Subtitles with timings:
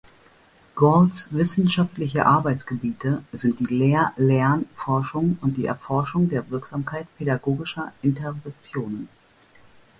[0.73, 9.09] Golds wissenschaftliche Arbeitsgebiete sind die Lehr-Lern-Forschung und die Erforschung der Wirksamkeit pädagogischer Interventionen.